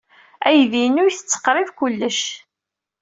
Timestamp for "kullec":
1.79-2.21